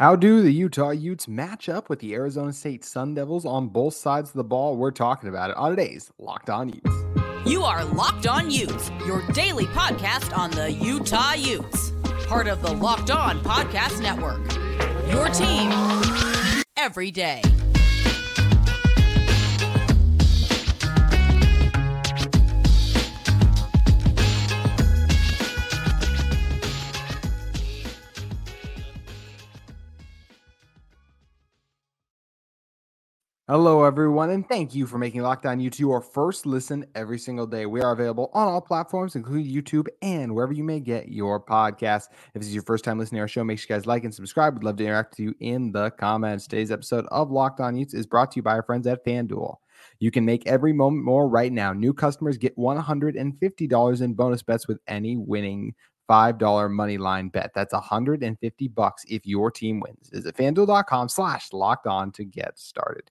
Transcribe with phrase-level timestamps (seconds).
[0.00, 3.94] How do the Utah Utes match up with the Arizona State Sun Devils on both
[3.94, 4.76] sides of the ball?
[4.76, 6.88] We're talking about it on today's Locked On Utes.
[7.44, 11.90] You are Locked On Utes, your daily podcast on the Utah Utes,
[12.28, 14.38] part of the Locked On Podcast Network.
[15.10, 15.72] Your team
[16.76, 17.42] every day.
[33.50, 37.46] Hello, everyone, and thank you for making Locked On Utes your first listen every single
[37.46, 37.64] day.
[37.64, 42.08] We are available on all platforms, including YouTube and wherever you may get your podcast.
[42.34, 44.04] If this is your first time listening to our show, make sure you guys like
[44.04, 44.52] and subscribe.
[44.52, 46.46] We'd love to interact with you in the comments.
[46.46, 49.56] Today's episode of Locked On Utes is brought to you by our friends at FanDuel.
[49.98, 51.72] You can make every moment more right now.
[51.72, 55.74] New customers get $150 in bonus bets with any winning
[56.10, 57.52] $5 money line bet.
[57.54, 60.10] That's 150 bucks if your team wins.
[60.10, 63.10] Visit fanduel.com slash locked on to get started.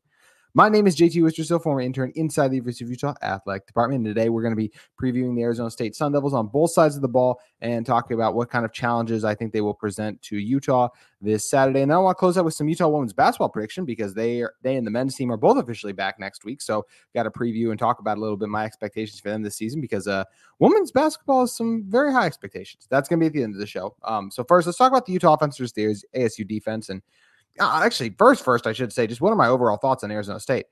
[0.57, 4.03] My name is JT Wistrcill, former intern inside the University of Utah Athletic Department.
[4.03, 6.95] And today we're going to be previewing the Arizona State Sun Devils on both sides
[6.95, 10.19] of the ball and talking about what kind of challenges I think they will present
[10.23, 10.89] to Utah
[11.21, 11.81] this Saturday.
[11.81, 14.41] And then I want to close out with some Utah women's basketball prediction because they
[14.41, 16.63] are, they and the men's team are both officially back next week.
[16.63, 19.57] So got to preview and talk about a little bit my expectations for them this
[19.57, 20.23] season because uh,
[20.57, 22.87] women's basketball has some very high expectations.
[22.89, 23.95] That's going to be at the end of the show.
[24.03, 27.03] Um, so first, let's talk about the Utah offense versus the ASU defense and
[27.59, 30.39] Uh, actually, first, first, I should say, just one of my overall thoughts on Arizona
[30.39, 30.65] State.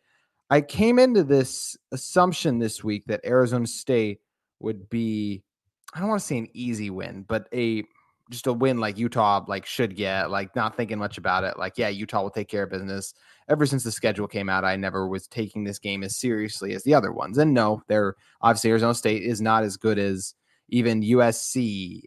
[0.49, 4.19] I came into this assumption this week that Arizona State
[4.59, 5.43] would be,
[5.93, 7.83] I don't want to say an easy win, but a
[8.31, 11.57] just a win like Utah like should get, like not thinking much about it.
[11.57, 13.13] Like, yeah, Utah will take care of business.
[13.49, 16.83] Ever since the schedule came out, I never was taking this game as seriously as
[16.83, 17.37] the other ones.
[17.37, 20.33] And no, they're obviously Arizona State is not as good as
[20.69, 22.03] even USC,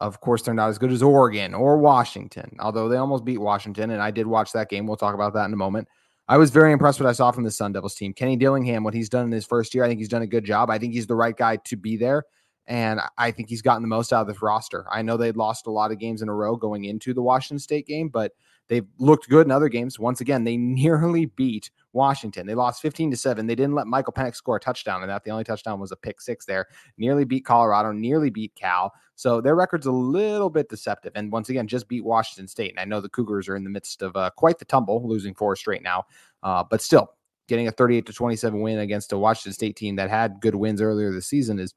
[0.00, 3.90] of course, they're not as good as Oregon or Washington, although they almost beat Washington.
[3.90, 4.86] And I did watch that game.
[4.86, 5.88] We'll talk about that in a moment.
[6.26, 8.14] I was very impressed with what I saw from the Sun Devils team.
[8.14, 10.44] Kenny Dillingham, what he's done in his first year, I think he's done a good
[10.44, 10.70] job.
[10.70, 12.24] I think he's the right guy to be there.
[12.66, 14.86] And I think he's gotten the most out of this roster.
[14.92, 17.58] I know they'd lost a lot of games in a row going into the Washington
[17.58, 18.32] State game, but
[18.68, 19.98] they've looked good in other games.
[19.98, 22.46] Once again, they nearly beat Washington.
[22.46, 23.46] They lost 15 to 7.
[23.46, 25.96] They didn't let Michael Penix score a touchdown, and that the only touchdown was a
[25.96, 26.66] pick six there.
[26.96, 28.92] Nearly beat Colorado, nearly beat Cal.
[29.16, 31.12] So their record's a little bit deceptive.
[31.14, 32.70] And once again, just beat Washington State.
[32.70, 35.34] And I know the Cougars are in the midst of uh, quite the tumble, losing
[35.34, 36.04] four straight now.
[36.42, 37.14] Uh, but still,
[37.48, 40.80] getting a 38 to 27 win against a Washington State team that had good wins
[40.80, 41.74] earlier this season is,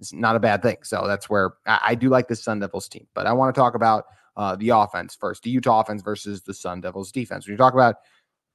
[0.00, 0.76] is not a bad thing.
[0.82, 3.06] So that's where I, I do like this Sun Devils team.
[3.14, 4.04] But I want to talk about
[4.36, 7.46] uh, the offense first, the Utah offense versus the Sun Devils defense.
[7.46, 7.96] When you talk about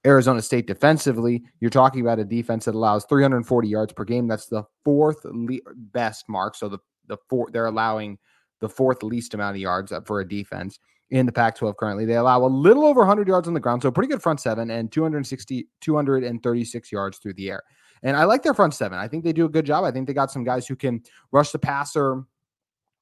[0.05, 4.27] Arizona State defensively, you're talking about a defense that allows 340 yards per game.
[4.27, 6.55] That's the fourth le- best mark.
[6.55, 8.17] So the the four they're allowing
[8.59, 10.79] the fourth least amount of yards for a defense
[11.09, 12.05] in the Pac 12 currently.
[12.05, 14.71] They allow a little over 100 yards on the ground, so pretty good front seven
[14.71, 17.63] and 260, 236 yards through the air.
[18.03, 18.97] And I like their front seven.
[18.97, 19.83] I think they do a good job.
[19.83, 22.23] I think they got some guys who can rush the passer,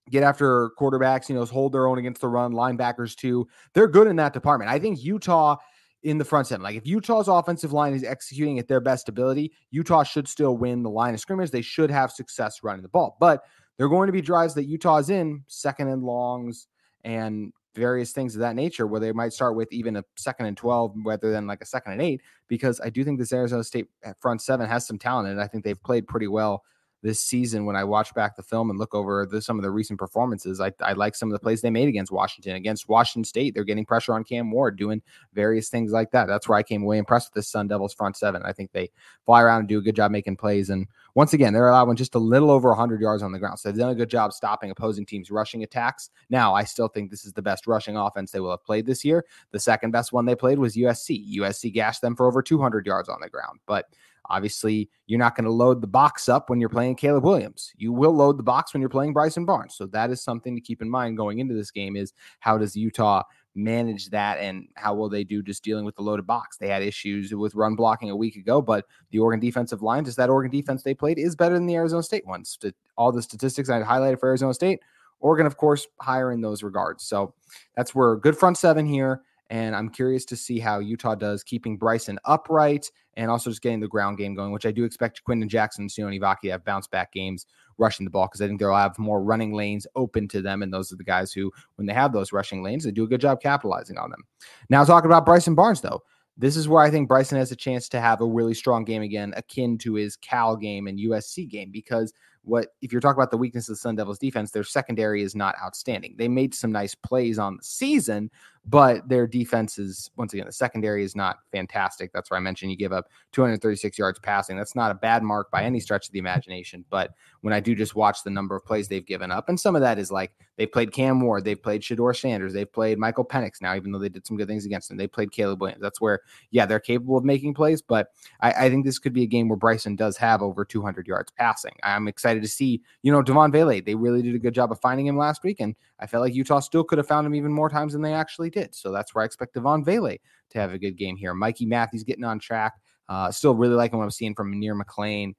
[0.09, 3.47] get after quarterbacks, you know, hold their own against the run, linebackers too.
[3.73, 4.69] They're good in that department.
[4.69, 5.57] I think Utah
[6.03, 6.63] in the front seven.
[6.63, 10.83] Like if Utah's offensive line is executing at their best ability, Utah should still win
[10.83, 11.51] the line of scrimmage.
[11.51, 13.17] They should have success running the ball.
[13.19, 13.43] But
[13.77, 16.67] they're going to be drives that Utah's in, second and longs,
[17.03, 20.57] and various things of that nature where they might start with even a second and
[20.57, 23.87] 12 rather than like a second and eight because i do think this arizona state
[24.03, 26.63] eh, front seven has some talent and i think they've played pretty well
[27.01, 29.71] this season when I watch back the film and look over the, some of the
[29.71, 30.59] recent performances.
[30.59, 32.55] I, I like some of the plays they made against Washington.
[32.55, 35.01] Against Washington State, they're getting pressure on Cam Ward, doing
[35.33, 36.27] various things like that.
[36.27, 38.41] That's where I came away impressed with this Sun Devils front seven.
[38.43, 38.89] I think they
[39.25, 40.69] fly around and do a good job making plays.
[40.69, 43.59] And once again, they're allowing just a little over 100 yards on the ground.
[43.59, 46.09] So they've done a good job stopping opposing teams' rushing attacks.
[46.29, 49.05] Now, I still think this is the best rushing offense they will have played this
[49.05, 49.25] year.
[49.51, 51.37] The second best one they played was USC.
[51.37, 53.59] USC gashed them for over 200 yards on the ground.
[53.65, 53.85] But
[54.29, 57.71] Obviously, you're not going to load the box up when you're playing Caleb Williams.
[57.75, 59.75] You will load the box when you're playing Bryson Barnes.
[59.75, 62.75] So that is something to keep in mind going into this game is how does
[62.75, 63.23] Utah
[63.55, 66.57] manage that and how will they do just dealing with the loaded box?
[66.57, 70.17] They had issues with run blocking a week ago, but the Oregon defensive line, just
[70.17, 72.57] that Oregon defense they played is better than the Arizona State ones.
[72.97, 74.79] All the statistics I highlighted for Arizona State,
[75.19, 77.03] Oregon, of course, higher in those regards.
[77.03, 77.33] So
[77.75, 79.23] that's where good front seven here.
[79.49, 83.79] And I'm curious to see how Utah does keeping Bryson upright and also just getting
[83.79, 86.65] the ground game going, which I do expect Quinton Jackson and Sione Vaki to have
[86.65, 87.47] bounce back games
[87.77, 90.61] rushing the ball because I think they'll have more running lanes open to them.
[90.61, 93.07] And those are the guys who, when they have those rushing lanes, they do a
[93.07, 94.23] good job capitalizing on them.
[94.69, 96.03] Now, talking about Bryson Barnes, though,
[96.37, 99.01] this is where I think Bryson has a chance to have a really strong game
[99.01, 102.13] again, akin to his Cal game and USC game, because
[102.43, 105.35] what if you're talking about the weakness of the Sun Devils defense, their secondary is
[105.35, 106.15] not outstanding.
[106.17, 108.31] They made some nice plays on the season,
[108.69, 112.11] but their defense is once again the secondary is not fantastic.
[112.13, 114.57] That's why I mentioned you give up 236 yards passing.
[114.57, 116.85] That's not a bad mark by any stretch of the imagination.
[116.89, 117.11] But
[117.41, 119.81] when I do just watch the number of plays they've given up, and some of
[119.81, 123.61] that is like they played Cam Ward, they've played Shedeur Sanders, they've played Michael Penix
[123.61, 124.97] now, even though they did some good things against them.
[124.97, 125.81] They played Caleb Williams.
[125.81, 126.19] That's where,
[126.51, 128.09] yeah, they're capable of making plays, but
[128.41, 131.31] I, I think this could be a game where Bryson does have over 200 yards
[131.31, 131.73] passing.
[131.81, 133.81] I'm excited to see, you know, Devaughn Vele.
[133.81, 136.35] They really did a good job of finding him last week, and I felt like
[136.35, 138.58] Utah still could have found him even more times than they actually did.
[138.71, 140.17] So that's where I expect Devaughn Vele
[140.49, 141.33] to have a good game here.
[141.33, 142.73] Mikey Matthews getting on track.
[143.07, 145.33] Uh, still really liking what I'm seeing from Munir McClain.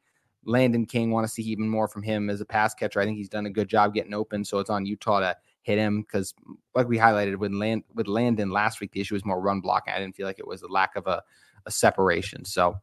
[0.44, 3.00] Landon King, want to see even more from him as a pass catcher.
[3.00, 4.44] I think he's done a good job getting open.
[4.44, 6.34] So it's on Utah to hit him because,
[6.74, 9.92] like we highlighted with Land with Landon last week, the issue was more run blocking.
[9.92, 11.22] I didn't feel like it was a lack of a,
[11.66, 12.44] a separation.
[12.44, 12.76] So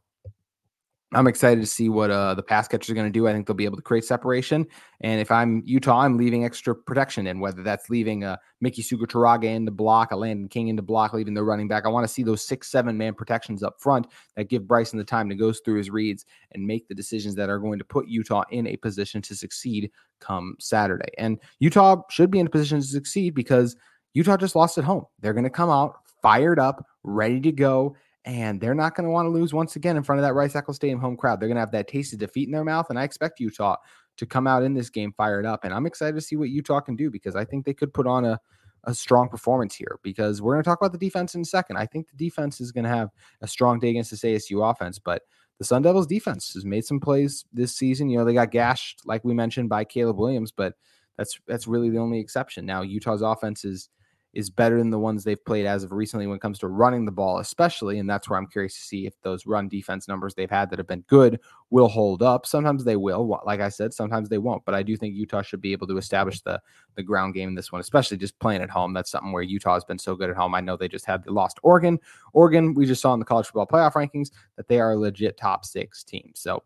[1.14, 3.28] I'm excited to see what uh, the pass catchers are going to do.
[3.28, 4.68] I think they'll be able to create separation.
[5.00, 9.46] And if I'm Utah, I'm leaving extra protection in, whether that's leaving a Miki Suguturaga
[9.46, 11.86] in the block, a Landon King in the block, leaving the running back.
[11.86, 15.06] I want to see those six, seven man protections up front that give Bryson the
[15.06, 18.10] time to go through his reads and make the decisions that are going to put
[18.10, 19.90] Utah in a position to succeed
[20.20, 21.12] come Saturday.
[21.18, 23.78] And Utah should be in a position to succeed because
[24.14, 25.06] Utah just lost at home.
[25.22, 27.96] They're going to come out fired up, ready to go
[28.28, 30.54] and they're not going to want to lose once again in front of that Rice
[30.54, 31.40] Eccles Stadium home crowd.
[31.40, 33.78] They're going to have that taste of defeat in their mouth, and I expect Utah
[34.18, 35.64] to come out in this game fired up.
[35.64, 38.06] And I'm excited to see what Utah can do because I think they could put
[38.06, 38.40] on a
[38.84, 41.76] a strong performance here because we're going to talk about the defense in a second.
[41.76, 43.10] I think the defense is going to have
[43.42, 45.24] a strong day against this ASU offense, but
[45.58, 48.10] the Sun Devils defense has made some plays this season.
[48.10, 50.76] You know, they got gashed, like we mentioned, by Caleb Williams, but
[51.18, 52.66] that's that's really the only exception.
[52.66, 53.90] Now Utah's offense is
[54.38, 57.06] is better than the ones they've played as of recently when it comes to running
[57.06, 57.98] the ball, especially.
[57.98, 60.78] And that's where I'm curious to see if those run defense numbers they've had that
[60.78, 61.40] have been good
[61.72, 62.46] will hold up.
[62.46, 64.64] Sometimes they will, like I said, sometimes they won't.
[64.64, 66.62] But I do think Utah should be able to establish the
[66.94, 68.94] the ground game in this one, especially just playing at home.
[68.94, 70.54] That's something where Utah has been so good at home.
[70.54, 72.00] I know they just had they lost Oregon.
[72.34, 75.36] Oregon, we just saw in the college football playoff rankings that they are a legit
[75.36, 76.32] top six team.
[76.36, 76.62] So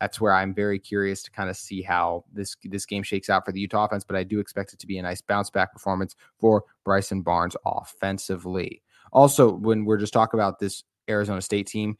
[0.00, 3.44] that's where I'm very curious to kind of see how this this game shakes out
[3.44, 4.04] for the Utah offense.
[4.04, 7.56] But I do expect it to be a nice bounce back performance for Bryson Barnes
[7.64, 8.82] offensively.
[9.12, 11.96] Also, when we're just talking about this Arizona State team,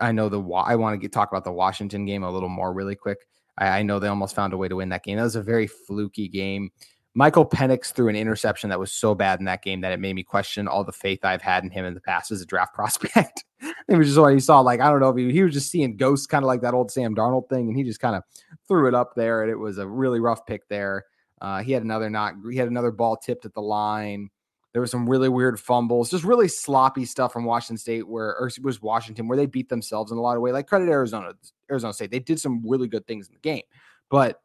[0.00, 2.72] I know the I want to get talk about the Washington game a little more
[2.72, 3.18] really quick.
[3.58, 5.16] I, I know they almost found a way to win that game.
[5.16, 6.70] That was a very fluky game.
[7.14, 10.14] Michael Penix threw an interception that was so bad in that game that it made
[10.14, 12.74] me question all the faith I've had in him in the past as a draft
[12.74, 13.44] prospect.
[13.90, 14.60] It was just what he saw.
[14.60, 16.74] Like, I don't know if he, he was just seeing ghosts, kind of like that
[16.74, 18.22] old Sam Darnold thing, and he just kind of
[18.68, 21.04] threw it up there, and it was a really rough pick there.
[21.40, 24.30] Uh, he had another not he had another ball tipped at the line.
[24.72, 28.46] There was some really weird fumbles, just really sloppy stuff from Washington State, where or
[28.46, 30.52] it was Washington, where they beat themselves in a lot of way.
[30.52, 31.32] Like credit Arizona,
[31.68, 33.64] Arizona State, they did some really good things in the game,
[34.08, 34.40] but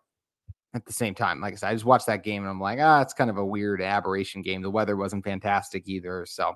[0.74, 1.40] at the same time.
[1.40, 3.38] Like I said, I just watched that game and I'm like, ah, it's kind of
[3.38, 4.62] a weird aberration game.
[4.62, 6.26] The weather wasn't fantastic either.
[6.28, 6.54] So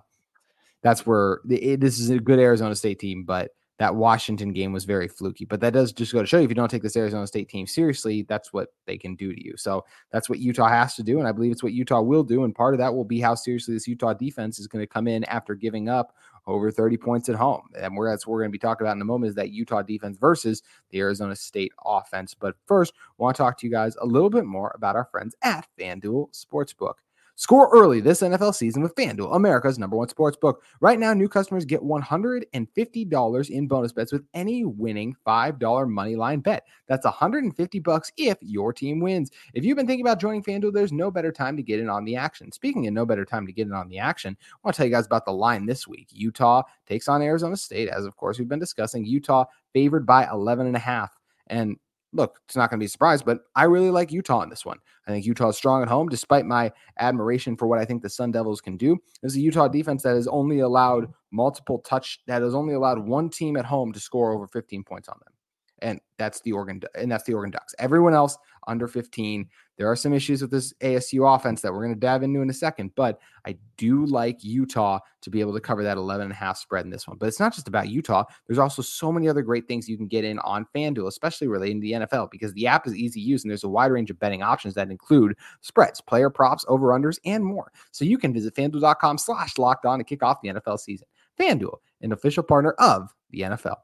[0.82, 4.84] that's where it, this is a good Arizona State team, but that Washington game was
[4.84, 5.46] very fluky.
[5.46, 7.48] But that does just go to show you if you don't take this Arizona State
[7.48, 9.56] team seriously, that's what they can do to you.
[9.56, 11.18] So that's what Utah has to do.
[11.18, 12.44] And I believe it's what Utah will do.
[12.44, 15.08] And part of that will be how seriously this Utah defense is going to come
[15.08, 16.14] in after giving up
[16.46, 17.70] over 30 points at home.
[17.80, 19.52] And where that's what we're going to be talking about in a moment is that
[19.52, 22.34] Utah defense versus the Arizona State offense.
[22.34, 25.06] But first, I want to talk to you guys a little bit more about our
[25.06, 26.96] friends at FanDuel Sportsbook.
[27.40, 30.62] Score early this NFL season with FanDuel, America's number one sports book.
[30.82, 36.42] Right now, new customers get $150 in bonus bets with any winning $5 money line
[36.42, 36.66] bet.
[36.88, 39.32] That's 150 bucks if your team wins.
[39.54, 42.04] If you've been thinking about joining FanDuel, there's no better time to get in on
[42.04, 42.52] the action.
[42.52, 44.88] Speaking of no better time to get in on the action, I want to tell
[44.88, 46.10] you guys about the line this week.
[46.12, 49.06] Utah takes on Arizona State, as of course we've been discussing.
[49.06, 51.18] Utah favored by 11 and a half.
[51.48, 51.78] And
[52.14, 54.66] look, it's not going to be a surprise, but I really like Utah in this
[54.66, 54.80] one.
[55.08, 58.10] I think Utah is strong at home, despite my admiration for what I think the
[58.10, 58.98] Sun Devils can do.
[59.22, 63.00] This is a Utah defense that has only allowed multiple touch, that has only allowed
[63.00, 65.34] one team at home to score over 15 points on them
[65.82, 67.74] and that's the Oregon and that's the Oregon Ducks.
[67.80, 68.38] Everyone else
[68.68, 69.48] under 15.
[69.80, 72.50] There are some issues with this ASU offense that we're going to dive into in
[72.50, 76.34] a second, but I do like Utah to be able to cover that 11 and
[76.34, 77.18] a half spread in this one.
[77.18, 78.26] But it's not just about Utah.
[78.46, 81.80] There's also so many other great things you can get in on FanDuel, especially relating
[81.80, 84.12] to the NFL, because the app is easy to use and there's a wide range
[84.12, 87.72] of betting options that include spreads, player props, over-unders, and more.
[87.92, 91.08] So you can visit fanduel.com slash locked on to kick off the NFL season.
[91.40, 93.78] FanDuel, an official partner of the NFL.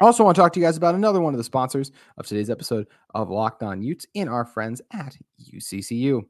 [0.00, 2.26] I also want to talk to you guys about another one of the sponsors of
[2.26, 5.16] today's episode of Locked On Utes in our friends at
[5.54, 6.22] UCCU.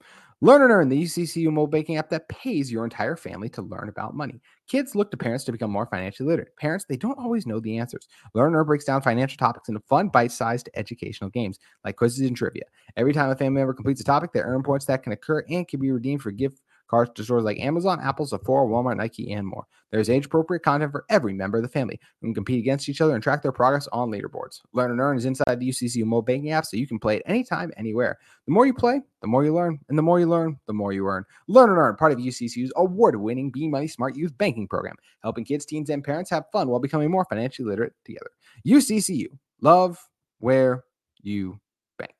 [0.42, 3.88] Learn and Earn, the UCCU mobile banking app that pays your entire family to learn
[3.88, 4.42] about money.
[4.68, 6.54] Kids look to parents to become more financially literate.
[6.58, 8.06] Parents, they don't always know the answers.
[8.34, 12.36] Learn and Earn breaks down financial topics into fun, bite-sized educational games like quizzes and
[12.36, 12.64] trivia.
[12.98, 15.66] Every time a family member completes a topic, they earn points that can occur and
[15.66, 16.60] can be redeemed for gift
[16.94, 19.66] cars to stores like Amazon, Apple, Sephora, Walmart, Nike, and more.
[19.90, 23.00] There's age appropriate content for every member of the family who can compete against each
[23.00, 24.60] other and track their progress on leaderboards.
[24.72, 27.22] Learn and Earn is inside the UCCU mobile banking app so you can play it
[27.26, 28.18] anytime, anywhere.
[28.46, 30.92] The more you play, the more you learn, and the more you learn, the more
[30.92, 31.24] you earn.
[31.48, 35.44] Learn and Earn, part of UCCU's award winning Be Money Smart Youth Banking Program, helping
[35.44, 38.30] kids, teens, and parents have fun while becoming more financially literate together.
[38.66, 39.26] UCCU,
[39.60, 39.98] love
[40.38, 40.84] where
[41.22, 41.58] you
[41.98, 42.14] bank.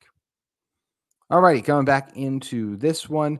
[1.29, 3.39] All righty, coming back into this one.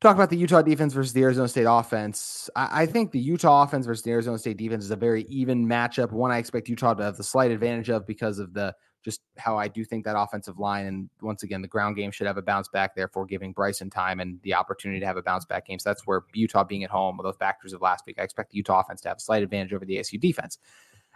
[0.00, 2.48] Talk about the Utah defense versus the Arizona State offense.
[2.56, 5.66] I, I, think the Utah offense versus the Arizona State defense is a very even
[5.66, 6.10] matchup.
[6.10, 9.58] One I expect Utah to have the slight advantage of because of the just how
[9.58, 12.42] I do think that offensive line and once again the ground game should have a
[12.42, 15.78] bounce back, therefore giving Bryson time and the opportunity to have a bounce back game.
[15.78, 18.52] So that's where Utah being at home with those factors of last week, I expect
[18.52, 20.58] the Utah offense to have a slight advantage over the ASU defense.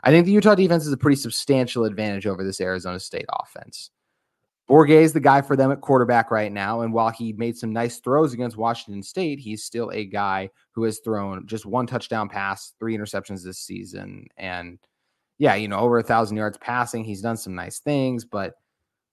[0.03, 3.91] I think the Utah defense is a pretty substantial advantage over this Arizona State offense.
[4.69, 6.81] Bourguet is the guy for them at quarterback right now.
[6.81, 10.85] And while he made some nice throws against Washington State, he's still a guy who
[10.85, 14.27] has thrown just one touchdown pass, three interceptions this season.
[14.39, 14.79] And
[15.39, 17.05] yeah, you know, over a thousand yards passing.
[17.05, 18.55] He's done some nice things, but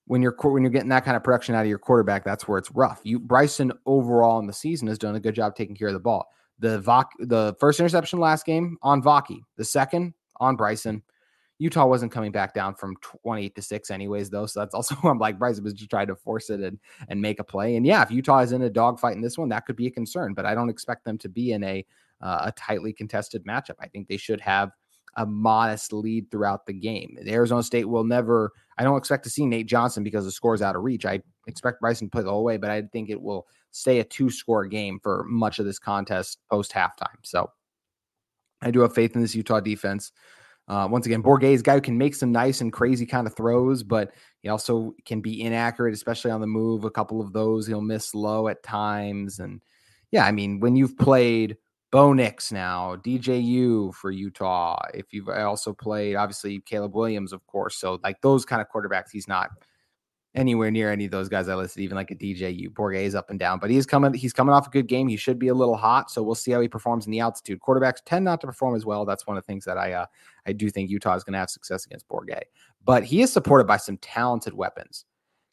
[0.06, 2.58] when you're when you're getting that kind of production out of your quarterback, that's where
[2.58, 3.00] it's rough.
[3.04, 6.00] You Bryson overall in the season has done a good job taking care of the
[6.00, 6.26] ball.
[6.58, 11.02] The Vok, the first interception last game on Vaki, the second on Bryson.
[11.62, 14.46] Utah wasn't coming back down from 28 to 6 anyways, though.
[14.46, 16.78] So that's also I'm like Bryce was just trying to force it and,
[17.08, 17.76] and make a play.
[17.76, 19.90] And yeah, if Utah is in a dogfight in this one, that could be a
[19.90, 21.86] concern, but I don't expect them to be in a
[22.20, 23.74] uh, a tightly contested matchup.
[23.80, 24.70] I think they should have
[25.16, 27.18] a modest lead throughout the game.
[27.26, 30.62] Arizona State will never, I don't expect to see Nate Johnson because the score is
[30.62, 31.04] out of reach.
[31.04, 34.04] I expect Bryson to play the whole way, but I think it will stay a
[34.04, 37.18] two score game for much of this contest post halftime.
[37.24, 37.50] So
[38.62, 40.12] I do have faith in this Utah defense.
[40.68, 43.34] Uh, once again, Bourguet is guy who can make some nice and crazy kind of
[43.34, 46.84] throws, but he also can be inaccurate, especially on the move.
[46.84, 49.38] A couple of those he'll miss low at times.
[49.38, 49.60] And
[50.12, 51.56] yeah, I mean, when you've played
[51.90, 57.76] Bo Nix now, DJU for Utah, if you've also played, obviously, Caleb Williams, of course.
[57.76, 59.50] So, like those kind of quarterbacks, he's not
[60.34, 62.72] anywhere near any of those guys I listed, even like a DJU.
[62.94, 65.08] Is up and down, but he's coming, he's coming off a good game.
[65.08, 66.10] He should be a little hot.
[66.10, 67.60] So we'll see how he performs in the altitude.
[67.60, 69.04] Quarterbacks tend not to perform as well.
[69.04, 70.06] That's one of the things that I uh,
[70.46, 72.44] I do think Utah is going to have success against Bourguet.
[72.84, 75.04] But he is supported by some talented weapons.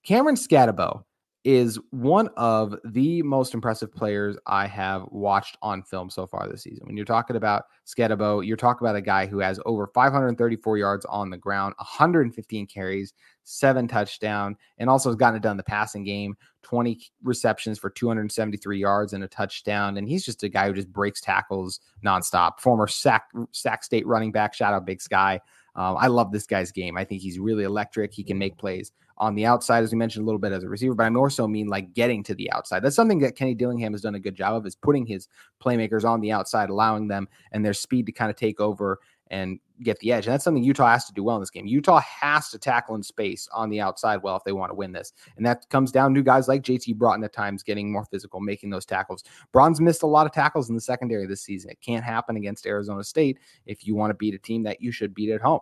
[0.04, 1.04] Cameron Skattebo
[1.46, 6.64] is one of the most impressive players I have watched on film so far this
[6.64, 6.86] season.
[6.86, 11.06] When you're talking about Skattebo, you're talking about a guy who has over 534 yards
[11.06, 13.14] on the ground, 115 carries,
[13.46, 18.78] seven touchdown, and also has gotten it done the passing game, 20 receptions for 273
[18.78, 19.98] yards and a touchdown.
[19.98, 22.60] And he's just a guy who just breaks tackles nonstop.
[22.60, 25.40] Former Sac, Sac State running back, shout out Big Sky.
[25.76, 26.98] Um, I love this guy's game.
[26.98, 28.14] I think he's really electric.
[28.14, 30.70] He can make plays on the outside, as we mentioned a little bit as a
[30.70, 32.82] receiver, but I more so mean like getting to the outside.
[32.82, 35.28] That's something that Kenny Dillingham has done a good job of is putting his
[35.62, 39.00] playmakers on the outside, allowing them and their speed to kind of take over
[39.30, 40.26] and get the edge.
[40.26, 41.66] And that's something Utah has to do well in this game.
[41.66, 44.92] Utah has to tackle in space on the outside well if they want to win
[44.92, 45.14] this.
[45.38, 48.70] And that comes down to guys like JT Broughton at times getting more physical, making
[48.72, 49.24] those tackles.
[49.52, 51.70] Braun's missed a lot of tackles in the secondary this season.
[51.70, 54.92] It can't happen against Arizona State if you want to beat a team that you
[54.92, 55.62] should beat at home.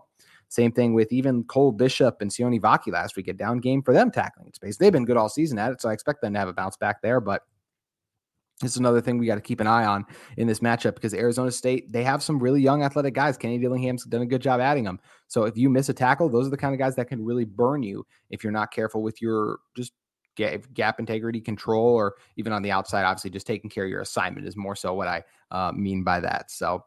[0.50, 3.94] Same thing with even Cole Bishop and Sione Vaki last week, a down game for
[3.94, 4.78] them tackling in space.
[4.78, 6.78] They've been good all season at it, so I expect them to have a bounce
[6.78, 7.20] back there.
[7.20, 7.44] But
[8.64, 10.06] it's another thing we got to keep an eye on
[10.38, 13.38] in this matchup because Arizona State, they have some really young athletic guys.
[13.38, 15.00] Kenny Dillingham's done a good job adding them.
[15.28, 17.46] So if you miss a tackle, those are the kind of guys that can really
[17.46, 19.94] burn you if you're not careful with your just
[20.36, 24.48] gap integrity control or even on the outside, obviously just taking care of your assignment
[24.48, 26.52] is more so what I uh, mean by that.
[26.52, 26.84] So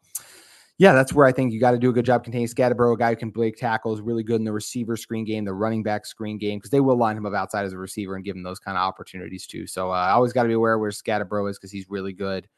[0.81, 2.97] yeah, that's where I think you got to do a good job containing Skattebo, a
[2.97, 6.07] guy who can break tackles, really good in the receiver screen game, the running back
[6.07, 8.43] screen game, because they will line him up outside as a receiver and give him
[8.43, 9.67] those kind of opportunities too.
[9.67, 12.49] So uh, I always got to be aware where Skattebo is because he's really good.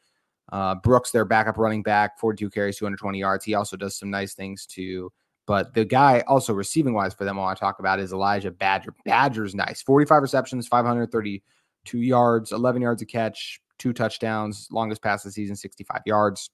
[0.53, 3.43] Uh, Brooks, their backup running back, 42 carries, 220 yards.
[3.43, 5.11] He also does some nice things too.
[5.45, 8.51] But the guy also receiving wise for them, I want to talk about is Elijah
[8.51, 8.93] Badger.
[9.03, 9.81] Badger's nice.
[9.81, 15.57] 45 receptions, 532 yards, 11 yards a catch, two touchdowns, longest pass of the season,
[15.57, 16.49] 65 yards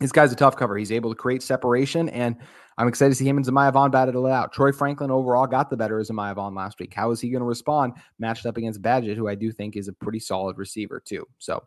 [0.00, 0.76] this guy's a tough cover.
[0.76, 2.36] He's able to create separation, and
[2.76, 4.52] I'm excited to see him and Zemaiah Vaughn battle it out.
[4.52, 6.94] Troy Franklin overall got the better of Zemaiah Vaughn last week.
[6.94, 9.88] How is he going to respond matched up against Badger, who I do think is
[9.88, 11.26] a pretty solid receiver, too?
[11.38, 11.64] So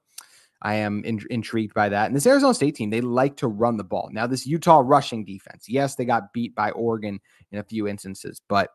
[0.62, 2.08] I am in, intrigued by that.
[2.08, 4.10] And this Arizona State team, they like to run the ball.
[4.14, 7.20] Now, this Utah rushing defense, yes, they got beat by Oregon
[7.52, 8.70] in a few instances, but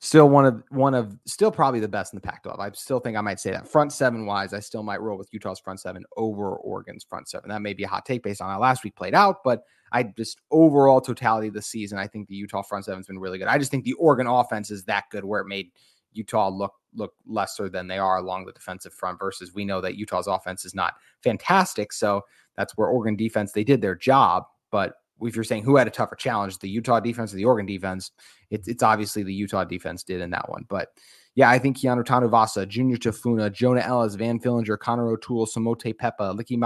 [0.00, 2.58] still one of one of still probably the best in the Pac-12.
[2.58, 5.32] I still think I might say that front seven wise, I still might roll with
[5.32, 7.50] Utah's front seven over Oregon's front seven.
[7.50, 10.04] That may be a hot take based on how last week played out, but I
[10.04, 13.48] just overall totality of the season, I think the Utah front seven's been really good.
[13.48, 15.70] I just think the Oregon offense is that good where it made
[16.12, 19.96] Utah look look lesser than they are along the defensive front versus we know that
[19.96, 21.92] Utah's offense is not fantastic.
[21.92, 22.22] So
[22.56, 24.44] that's where Oregon defense, they did their job.
[24.72, 27.66] But if you're saying who had a tougher challenge, the Utah defense or the Oregon
[27.66, 28.10] defense,
[28.50, 30.64] it's, it's obviously the Utah defense did in that one.
[30.68, 30.88] But
[31.34, 36.36] yeah, I think Keanu Tanuvasa, Junior Tafuna, Jonah Ellis, Van Fillinger, Connor O'Toole, Simote Pepa,
[36.38, 36.58] Licky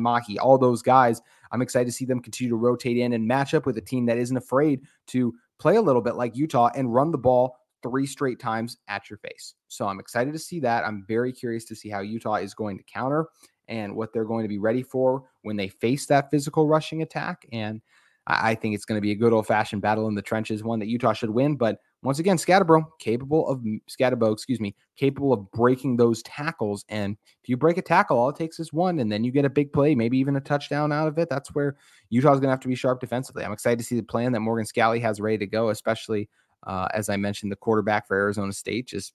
[0.00, 1.20] Mahi, all those guys.
[1.52, 4.06] I'm excited to see them continue to rotate in and match up with a team
[4.06, 8.06] that isn't afraid to play a little bit like Utah and run the ball three
[8.06, 9.54] straight times at your face.
[9.68, 10.86] So I'm excited to see that.
[10.86, 13.26] I'm very curious to see how Utah is going to counter
[13.68, 17.46] and what they're going to be ready for when they face that physical rushing attack.
[17.52, 17.80] And
[18.26, 20.78] I think it's going to be a good old fashioned battle in the trenches, one
[20.78, 21.56] that Utah should win.
[21.56, 26.84] But once again, Scatterbro capable of Skattebo, excuse me, capable of breaking those tackles.
[26.88, 29.44] And if you break a tackle, all it takes is one, and then you get
[29.44, 31.28] a big play, maybe even a touchdown out of it.
[31.28, 31.76] That's where
[32.08, 33.44] Utah's going to have to be sharp defensively.
[33.44, 36.28] I'm excited to see the plan that Morgan Scalley has ready to go, especially
[36.66, 39.12] uh, as I mentioned, the quarterback for Arizona State just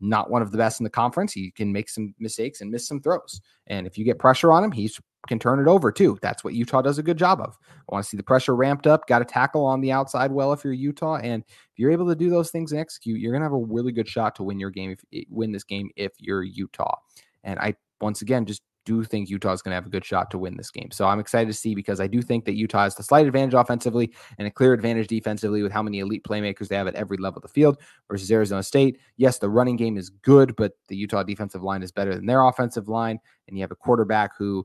[0.00, 1.32] not one of the best in the conference.
[1.32, 3.40] He can make some mistakes and miss some throws.
[3.66, 4.90] And if you get pressure on him, he
[5.26, 6.18] can turn it over too.
[6.22, 7.58] That's what Utah does a good job of.
[7.68, 10.52] I want to see the pressure ramped up, got to tackle on the outside well
[10.52, 11.16] if you're Utah.
[11.16, 13.72] And if you're able to do those things and execute, you're going to have a
[13.72, 16.96] really good shot to win your game, if, win this game if you're Utah.
[17.42, 20.30] And I, once again, just do think Utah is going to have a good shot
[20.30, 20.90] to win this game.
[20.90, 23.52] So I'm excited to see because I do think that Utah has the slight advantage
[23.52, 27.18] offensively and a clear advantage defensively with how many elite playmakers they have at every
[27.18, 27.78] level of the field
[28.08, 28.98] versus Arizona State.
[29.18, 32.44] Yes, the running game is good, but the Utah defensive line is better than their
[32.44, 33.18] offensive line.
[33.48, 34.64] And you have a quarterback who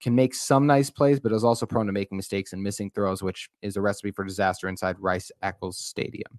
[0.00, 3.22] can make some nice plays, but is also prone to making mistakes and missing throws,
[3.22, 6.38] which is a recipe for disaster inside Rice Eccles Stadium.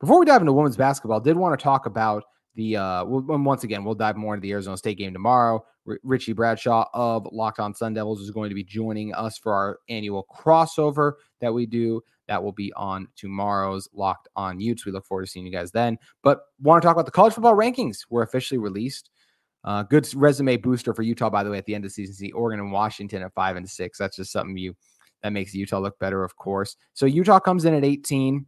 [0.00, 3.64] Before we dive into women's basketball, I did want to talk about the uh once
[3.64, 5.64] again we'll dive more into the Arizona State game tomorrow.
[5.86, 9.52] R- Richie Bradshaw of Locked On Sun Devils is going to be joining us for
[9.52, 12.00] our annual crossover that we do.
[12.28, 14.86] That will be on tomorrow's Locked On Utes.
[14.86, 15.98] We look forward to seeing you guys then.
[16.22, 19.10] But want to talk about the college football rankings were officially released.
[19.64, 22.14] Uh, good resume booster for Utah, by the way, at the end of the season.
[22.14, 23.98] See Oregon and Washington at five and six.
[23.98, 24.74] That's just something you
[25.22, 26.76] that makes Utah look better, of course.
[26.94, 28.44] So Utah comes in at 18.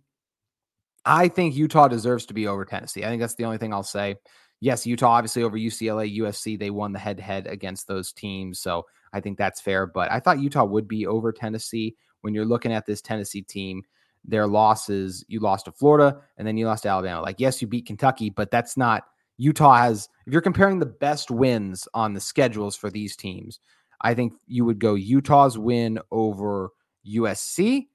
[1.04, 3.04] I think Utah deserves to be over Tennessee.
[3.04, 4.16] I think that's the only thing I'll say.
[4.60, 8.60] Yes, Utah obviously over UCLA, USC, they won the head head against those teams.
[8.60, 9.86] So I think that's fair.
[9.86, 11.96] But I thought Utah would be over Tennessee.
[12.22, 13.82] When you're looking at this Tennessee team,
[14.24, 17.20] their losses, you lost to Florida and then you lost to Alabama.
[17.20, 19.04] Like, yes, you beat Kentucky, but that's not
[19.36, 23.60] Utah has, if you're comparing the best wins on the schedules for these teams,
[24.00, 26.70] I think you would go Utah's win over
[27.06, 27.88] USC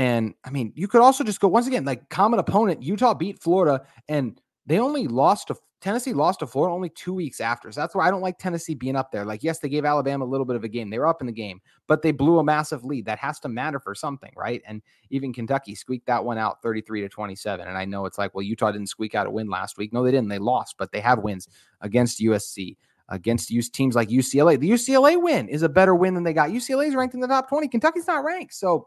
[0.00, 2.82] and I mean, you could also just go once again, like common opponent.
[2.82, 7.38] Utah beat Florida, and they only lost to Tennessee lost to Florida only two weeks
[7.38, 7.70] after.
[7.70, 9.26] So that's why I don't like Tennessee being up there.
[9.26, 10.88] Like, yes, they gave Alabama a little bit of a game.
[10.88, 13.04] They were up in the game, but they blew a massive lead.
[13.04, 14.62] That has to matter for something, right?
[14.66, 17.68] And even Kentucky squeaked that one out 33 to 27.
[17.68, 19.92] And I know it's like, well, Utah didn't squeak out a win last week.
[19.92, 20.28] No, they didn't.
[20.28, 21.46] They lost, but they have wins
[21.82, 22.78] against USC,
[23.10, 24.58] against teams like UCLA.
[24.58, 26.48] The UCLA win is a better win than they got.
[26.48, 27.68] UCLA is ranked in the top 20.
[27.68, 28.54] Kentucky's not ranked.
[28.54, 28.86] So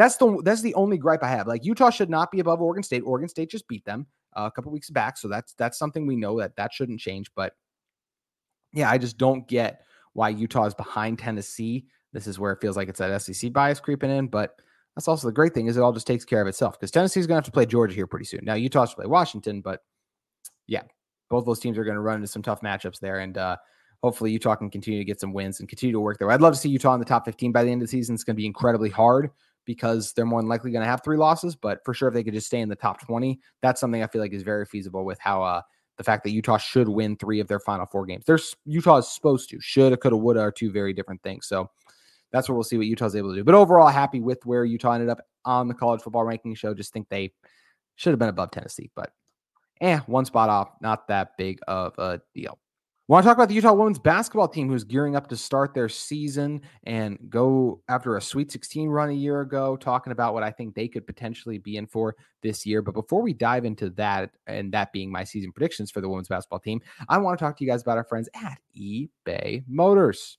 [0.00, 1.46] that's the that's the only gripe I have.
[1.46, 3.02] Like Utah should not be above Oregon State.
[3.04, 6.16] Oregon State just beat them uh, a couple weeks back, so that's that's something we
[6.16, 7.30] know that that shouldn't change.
[7.34, 7.52] But
[8.72, 9.82] yeah, I just don't get
[10.14, 11.84] why Utah is behind Tennessee.
[12.14, 14.56] This is where it feels like it's that SEC bias creeping in, but
[14.96, 17.26] that's also the great thing is it all just takes care of itself because Tennessee's
[17.26, 18.40] going to have to play Georgia here pretty soon.
[18.42, 19.82] Now Utah's to play Washington, but
[20.66, 20.82] yeah,
[21.28, 23.56] both those teams are going to run into some tough matchups there, and uh,
[24.02, 26.30] hopefully Utah can continue to get some wins and continue to work there.
[26.30, 28.14] I'd love to see Utah in the top 15 by the end of the season.
[28.14, 29.30] It's going to be incredibly hard
[29.74, 31.54] because they're more than likely going to have three losses.
[31.54, 34.08] But for sure, if they could just stay in the top 20, that's something I
[34.08, 35.62] feel like is very feasible with how uh,
[35.96, 38.24] the fact that Utah should win three of their final four games.
[38.24, 41.46] There's Utah is supposed to, shoulda, coulda, woulda are two very different things.
[41.46, 41.70] So
[42.32, 43.44] that's what we'll see what Utah's able to do.
[43.44, 46.74] But overall, happy with where Utah ended up on the college football ranking show.
[46.74, 47.32] Just think they
[47.94, 49.12] should have been above Tennessee, but
[49.80, 52.58] eh, one spot off, not that big of a deal
[53.10, 55.88] want to talk about the Utah women's basketball team who's gearing up to start their
[55.88, 60.52] season and go after a Sweet 16 run a year ago, talking about what I
[60.52, 62.82] think they could potentially be in for this year.
[62.82, 66.28] But before we dive into that, and that being my season predictions for the women's
[66.28, 70.38] basketball team, I want to talk to you guys about our friends at eBay Motors.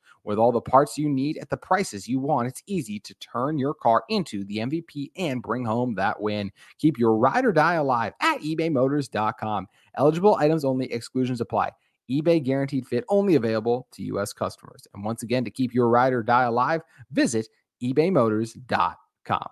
[0.23, 3.57] With all the parts you need at the prices you want, it's easy to turn
[3.57, 6.51] your car into the MVP and bring home that win.
[6.77, 9.67] Keep your ride or die alive at ebaymotors.com.
[9.95, 11.71] Eligible items only, exclusions apply.
[12.09, 14.33] eBay guaranteed fit only available to U.S.
[14.33, 14.87] customers.
[14.93, 16.81] And once again, to keep your ride or die alive,
[17.11, 17.47] visit
[17.81, 19.45] ebaymotors.com.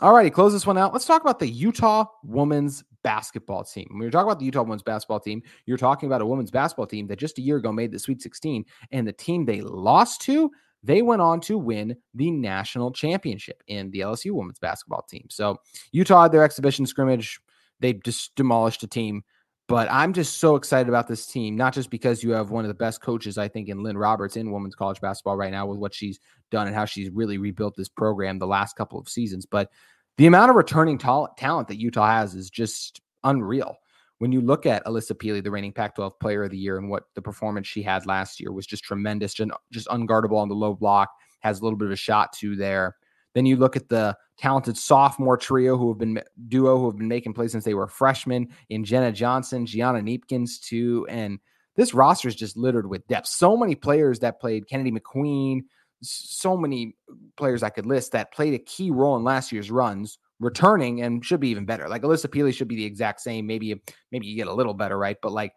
[0.00, 0.94] All righty, close this one out.
[0.94, 3.86] Let's talk about the Utah women's basketball team.
[3.90, 6.86] When you're talking about the Utah women's basketball team, you're talking about a women's basketball
[6.86, 10.22] team that just a year ago made the Sweet 16, and the team they lost
[10.22, 10.50] to,
[10.82, 15.26] they went on to win the national championship in the LSU women's basketball team.
[15.28, 15.58] So
[15.92, 17.38] Utah had their exhibition scrimmage.
[17.80, 19.22] They just demolished a team.
[19.70, 22.68] But I'm just so excited about this team, not just because you have one of
[22.68, 25.78] the best coaches, I think, in Lynn Roberts in women's college basketball right now with
[25.78, 26.18] what she's
[26.50, 29.70] done and how she's really rebuilt this program the last couple of seasons, but
[30.16, 33.76] the amount of returning ta- talent that Utah has is just unreal.
[34.18, 36.90] When you look at Alissa Pili, the reigning Pac 12 player of the year, and
[36.90, 39.34] what the performance she had last year was just tremendous,
[39.70, 41.10] just unguardable on the low block,
[41.42, 42.96] has a little bit of a shot to there.
[43.34, 47.08] Then you look at the talented sophomore trio who have been duo who have been
[47.08, 51.38] making plays since they were freshmen in Jenna Johnson, Gianna Kneepkens too, and
[51.76, 53.28] this roster is just littered with depth.
[53.28, 55.62] So many players that played Kennedy McQueen,
[56.02, 56.96] so many
[57.36, 61.24] players I could list that played a key role in last year's runs, returning and
[61.24, 61.88] should be even better.
[61.88, 63.46] Like Alissa Pili should be the exact same.
[63.46, 65.16] Maybe maybe you get a little better, right?
[65.22, 65.52] But like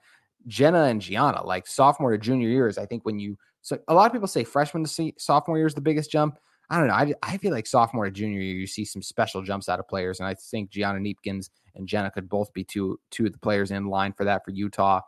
[0.48, 4.08] Jenna and Gianna, like sophomore to junior years, I think when you so a lot
[4.08, 6.38] of people say freshman to see sophomore year is the biggest jump.
[6.74, 6.94] I don't know.
[6.94, 10.20] I, I feel like sophomore junior year, you see some special jumps out of players,
[10.20, 13.72] and I think Gianna Kneepkens and Jenna could both be two two of the players
[13.72, 15.02] in line for that for Utah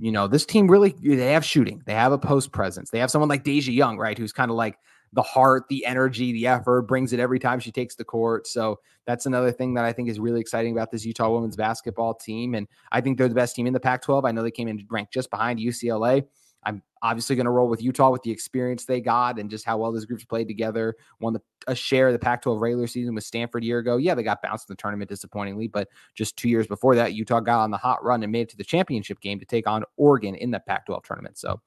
[0.00, 3.10] you know, this team really they have shooting, they have a post presence, they have
[3.10, 4.78] someone like Deja Young, right, who's kind of like
[5.12, 8.46] the heart, the energy, the effort, brings it every time she takes the court.
[8.46, 12.14] So that's another thing that I think is really exciting about this Utah women's basketball
[12.14, 12.54] team.
[12.54, 14.24] And I think they're the best team in the Pac 12.
[14.24, 16.24] I know they came in ranked just behind UCLA.
[16.64, 19.78] I'm obviously going to roll with Utah with the experience they got and just how
[19.78, 20.94] well those groups played together.
[21.20, 23.96] Won the, a share of the Pac 12 regular season with Stanford a year ago.
[23.96, 27.40] Yeah, they got bounced in the tournament disappointingly, but just two years before that, Utah
[27.40, 29.84] got on the hot run and made it to the championship game to take on
[29.96, 31.38] Oregon in the Pac 12 tournament.
[31.38, 31.60] So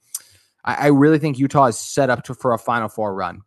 [0.63, 3.41] I, I really think Utah is set up to, for a Final Four run.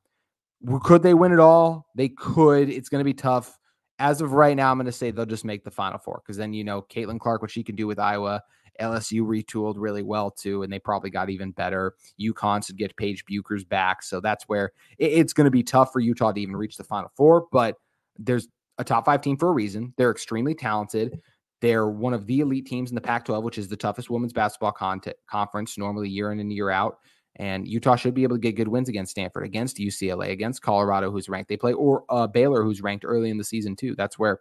[0.83, 1.87] Could they win it all?
[1.95, 2.69] They could.
[2.69, 3.59] It's going to be tough.
[3.99, 6.37] As of right now, I'm going to say they'll just make the Final Four because
[6.37, 8.43] then you know Caitlin Clark, what she can do with Iowa,
[8.81, 11.95] LSU retooled really well too, and they probably got even better.
[12.21, 15.93] UConn should get Paige Bueckers back, so that's where it, it's going to be tough
[15.93, 17.47] for Utah to even reach the Final Four.
[17.53, 17.77] But
[18.19, 19.95] there's a top five team for a reason.
[19.97, 21.21] They're extremely talented.
[21.61, 24.73] They're one of the elite teams in the Pac-12, which is the toughest women's basketball
[24.73, 26.99] con- conference, normally year in and year out.
[27.37, 31.11] And Utah should be able to get good wins against Stanford, against UCLA, against Colorado,
[31.11, 31.49] who's ranked.
[31.49, 33.95] They play or uh, Baylor, who's ranked early in the season too.
[33.95, 34.41] That's where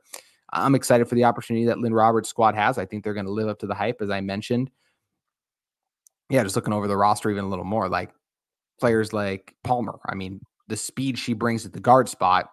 [0.55, 2.77] I'm excited for the opportunity that Lynn Roberts' squad has.
[2.77, 4.71] I think they're going to live up to the hype, as I mentioned.
[6.29, 8.11] Yeah, just looking over the roster even a little more, like
[8.79, 9.99] players like Palmer.
[10.07, 12.49] I mean, the speed she brings at the guard spot,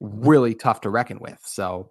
[0.00, 1.40] really tough to reckon with.
[1.44, 1.90] So,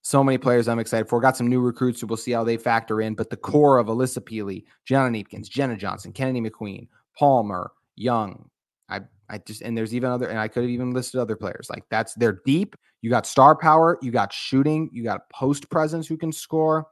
[0.00, 1.20] so many players I'm excited for.
[1.20, 3.14] Got some new recruits, so we'll see how they factor in.
[3.14, 8.48] But the core of Alissa Pili, Gianna Kneepkens, Jenna Johnson, Kennedy McQueen, Palmer, Young,
[8.88, 11.68] I I just and there's even other and I could have even listed other players.
[11.70, 12.76] Like that's they're deep.
[13.02, 16.86] You got star power, you got shooting, you got post presence who can score.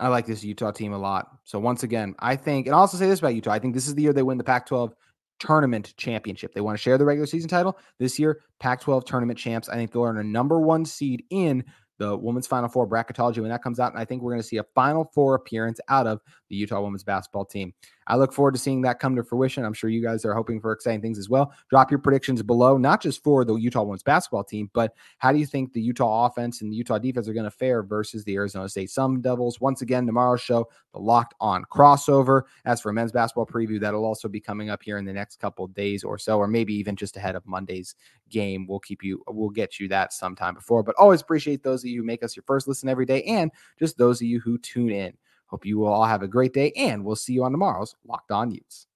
[0.00, 1.28] I like this Utah team a lot.
[1.44, 3.52] So once again, I think, and I'll also say this about Utah.
[3.52, 4.92] I think this is the year they win the Pac-12
[5.38, 6.52] tournament championship.
[6.52, 8.40] They want to share the regular season title this year.
[8.60, 9.68] Pac-12 tournament champs.
[9.68, 11.64] I think they'll earn a number one seed in
[11.98, 13.92] the women's Final Four bracketology when that comes out.
[13.92, 16.82] And I think we're going to see a Final Four appearance out of the Utah
[16.82, 17.72] women's basketball team.
[18.06, 19.64] I look forward to seeing that come to fruition.
[19.64, 21.52] I'm sure you guys are hoping for exciting things as well.
[21.70, 25.38] Drop your predictions below, not just for the Utah women's basketball team, but how do
[25.38, 28.34] you think the Utah offense and the Utah defense are going to fare versus the
[28.34, 29.60] Arizona State Sun Devils?
[29.60, 32.42] Once again, tomorrow's show, the Locked On crossover.
[32.64, 35.66] As for men's basketball preview, that'll also be coming up here in the next couple
[35.68, 37.94] days or so, or maybe even just ahead of Monday's
[38.30, 38.66] game.
[38.66, 40.82] We'll keep you, we'll get you that sometime before.
[40.82, 43.50] But always appreciate those of you who make us your first listen every day and
[43.78, 45.14] just those of you who tune in.
[45.46, 48.30] Hope you will all have a great day, and we'll see you on tomorrow's Locked
[48.30, 48.86] On Utes.